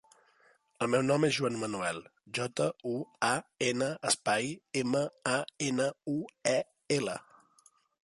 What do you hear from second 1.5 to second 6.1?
manuel: jota, u, a, ena, espai, ema, a, ena,